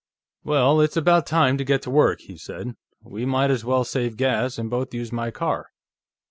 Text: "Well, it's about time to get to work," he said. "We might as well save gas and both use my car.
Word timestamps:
"Well, 0.43 0.81
it's 0.81 0.97
about 0.97 1.27
time 1.27 1.59
to 1.59 1.63
get 1.63 1.83
to 1.83 1.91
work," 1.91 2.21
he 2.21 2.35
said. 2.35 2.75
"We 3.03 3.23
might 3.23 3.51
as 3.51 3.63
well 3.63 3.83
save 3.83 4.17
gas 4.17 4.57
and 4.57 4.67
both 4.67 4.95
use 4.95 5.11
my 5.11 5.29
car. 5.29 5.67